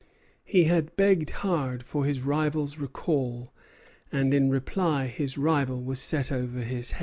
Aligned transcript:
He 0.43 0.63
had 0.63 0.95
begged 0.95 1.29
hard 1.29 1.83
for 1.83 2.05
his 2.05 2.21
rival's 2.21 2.79
recall, 2.79 3.53
and 4.11 4.33
in 4.33 4.49
reply 4.49 5.05
his 5.05 5.37
rival 5.37 5.79
was 5.79 5.99
set 5.99 6.31
over 6.31 6.61
his 6.61 6.93
head. 6.93 6.99